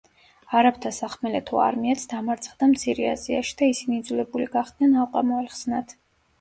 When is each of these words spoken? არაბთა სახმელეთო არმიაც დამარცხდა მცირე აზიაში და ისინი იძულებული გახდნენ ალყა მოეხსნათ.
არაბთა 0.61 0.91
სახმელეთო 0.99 1.59
არმიაც 1.65 2.07
დამარცხდა 2.15 2.71
მცირე 2.73 3.07
აზიაში 3.13 3.55
და 3.63 3.71
ისინი 3.75 4.01
იძულებული 4.03 4.51
გახდნენ 4.59 5.01
ალყა 5.07 5.27
მოეხსნათ. 5.33 5.99